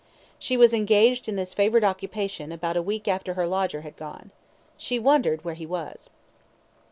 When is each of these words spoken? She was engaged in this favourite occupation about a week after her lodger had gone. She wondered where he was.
She 0.39 0.57
was 0.57 0.73
engaged 0.73 1.27
in 1.29 1.35
this 1.35 1.53
favourite 1.53 1.83
occupation 1.83 2.51
about 2.51 2.75
a 2.75 2.81
week 2.81 3.07
after 3.07 3.35
her 3.35 3.45
lodger 3.45 3.81
had 3.81 3.97
gone. 3.97 4.31
She 4.75 4.97
wondered 4.97 5.45
where 5.45 5.53
he 5.53 5.67
was. 5.67 6.09